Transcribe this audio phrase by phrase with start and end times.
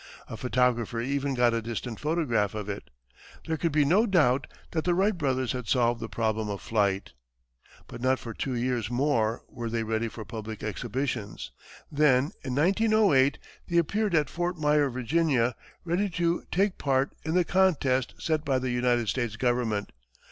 [0.27, 2.89] A photographer even got a distant photograph of it.
[3.45, 7.13] There could be no doubt that the Wright brothers had solved the problem of flight.
[7.87, 11.51] But not for two years more were they ready for public exhibitions.
[11.91, 13.37] Then, in 1908,
[13.67, 15.53] they appeared at Fort Myer, Virginia,
[15.85, 19.91] ready to take part in the contest set by the United States government.